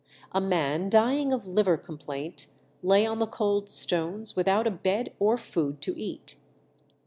A 0.31 0.41
man 0.41 0.89
dying 0.89 1.31
of 1.31 1.45
liver 1.45 1.77
complaint 1.77 2.47
lay 2.81 3.05
on 3.05 3.19
the 3.19 3.27
cold 3.27 3.69
stones 3.69 4.35
without 4.35 4.65
a 4.65 4.71
bed 4.71 5.13
or 5.19 5.37
food 5.37 5.79
to 5.81 5.95
eat. 5.95 6.37